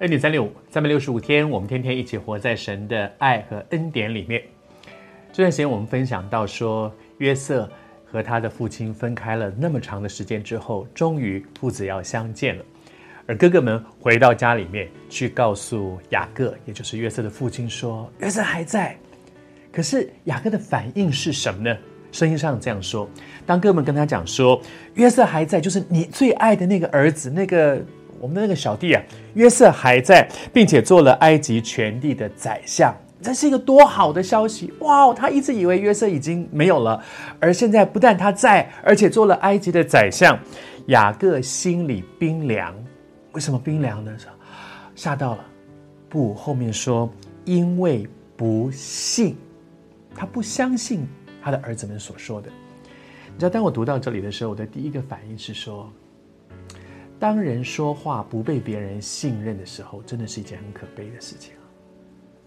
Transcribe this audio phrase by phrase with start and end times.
[0.00, 4.42] 恩典三六五，三百六十五天，我们天天一起活在神的爱和恩典里面。
[5.32, 7.66] 这段时间，我们分享到说，约瑟
[8.04, 12.64] 和他的父亲分开了那么长的时间之后，终于父子要相见了。
[13.26, 18.94] 而哥哥们回到家里面去告诉雅各，也就是约瑟的父亲说，约瑟还在。
[19.72, 21.74] 可是雅各的反应是什么呢？
[22.12, 23.08] 圣经上这样说：
[23.46, 24.60] 当哥们跟他讲说，
[24.92, 27.82] 约瑟还在，就是你最爱的那个儿子，那个。
[28.20, 29.02] 我们的那个小弟啊，
[29.34, 34.72] 约瑟还在，并且做了埃及全地的宰相，这是一个多好的消息！
[34.80, 37.02] 哇，他一直以为约瑟已经没有了，
[37.40, 40.38] 而现在不但他在，而且做了埃及的宰相。
[40.86, 42.72] 雅各心里冰凉，
[43.32, 44.16] 为什么冰凉呢？
[44.94, 45.44] 吓到了。
[46.08, 47.10] 不，后面说
[47.44, 49.36] 因为不信，
[50.14, 51.06] 他不相信
[51.42, 52.48] 他的儿子们所说的。
[53.26, 55.92] 你知道，当我读到这里的时候，我的第一个反应是说。
[57.18, 61.64] 当人说话不被别人信任的时候，真的是一件很可悲的事情啊！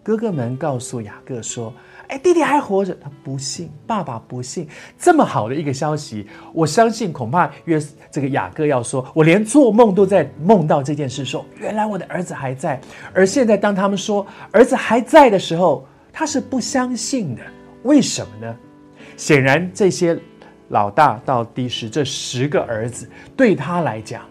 [0.03, 1.73] 哥哥们告诉雅各说
[2.07, 4.67] ：“哎，弟弟还活着。”他不信，爸爸不信。
[4.97, 12.79] 这么好的一个消息，我相信恐怕约这个雅各要说：“我连做梦都在梦到这件事，说原来我的儿子还在。”
[13.13, 17.41] 而现在当他们说儿子还在的时候，他是不相信的。
[17.83, 18.55] 为什么呢？
[19.17, 20.17] 显然这些
[20.69, 24.23] 老大到第十这十个儿子对他来讲。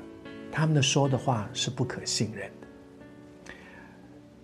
[0.50, 3.52] 他们的说的话是不可信任的。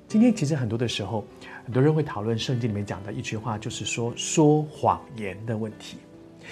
[0.06, 1.24] 今天其实很多的时候，
[1.64, 5.98] 很多人会讨论圣经里面讲的一句话，就是说说谎言的问题。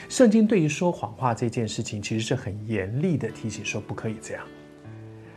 [0.08, 4.44] 圣经对于说谎话这件事情，其实是很严厉的提醒说不可以这样。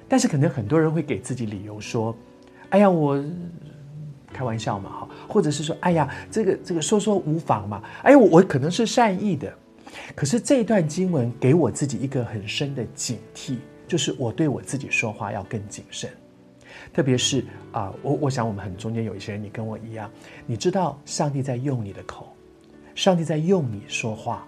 [0.08, 2.16] 但是可能很多人会给自己理由说
[2.70, 3.24] ：“哎呀，我
[4.32, 9.54] 开玩笑嘛，哈，或者是说，哎呀，这个这个说说无妨嘛，哎呀，我我可能是善意的。”
[10.16, 13.58] 可是这段经文给我自己一个很深的警惕。
[13.88, 16.10] 就是我对我自己说话要更谨慎，
[16.94, 20.10] 特别是啊、我我想我们很中间有一些人，你跟我一样，
[20.46, 22.36] 你知道上帝在用你的口，
[22.94, 24.48] 上帝在用你说话，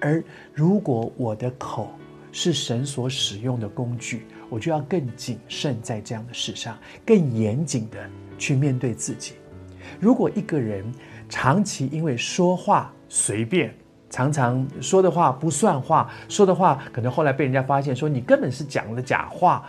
[0.00, 0.22] 而
[0.52, 1.90] 如果我的口
[2.30, 9.34] 是神所使用的工具，我就要更谨慎在这样的事上，更严谨的去面对自己。
[9.98, 10.84] 如果一个人
[11.28, 13.74] 长期因为说话随便，
[14.10, 19.66] 常常说的话不算话，说的话可能后来被人家发现，说你根本是讲了假话，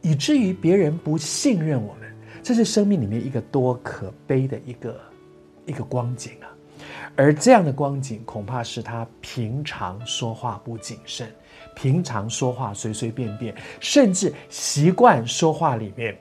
[0.00, 2.08] 以至于别人不信任我们。
[2.42, 5.00] 这是生命里面一个多可悲的一个
[5.66, 6.46] 一个光景啊！
[7.16, 11.28] 而这样的光景，恐怕是他平常说话不谨慎，
[11.74, 16.16] 平常说话随随便便，甚至习惯说话里面，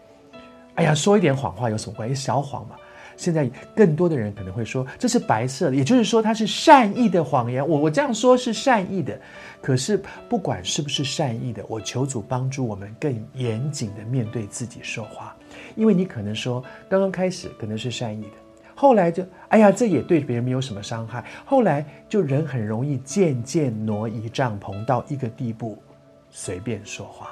[0.76, 2.16] 哎呀，说一点谎话有什么关系？
[2.16, 2.76] 小谎嘛。
[3.18, 7.68] 现在更多的人可能会说，这是白色的，也就是说它是善意的谎言。
[7.68, 9.20] 我我这样说是善意的，
[9.62, 15.36] 可是不管是不是善意的，我求主帮助我们更严谨的面对自己说话，
[15.76, 18.38] 因为你可能说刚刚开始可能是善意的，
[18.76, 25.82] 后来就哎呀，这也对别人没有什么伤害，后来就人很容易渐渐挪移帐篷到一个地步，
[26.30, 27.32] 随便说话。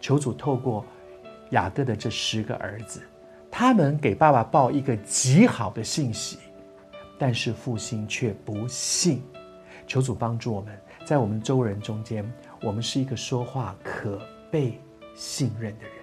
[0.00, 0.86] 求主透过
[1.50, 3.00] 雅各的这十个儿子。
[3.60, 6.38] 他们给爸爸报一个极好的信息，
[7.18, 9.20] 但是父亲却不信。
[9.84, 12.24] 求主帮助我们，在我们周人中间，
[12.62, 14.16] 我们是一个说话可
[14.48, 14.80] 被
[15.16, 15.97] 信任的人。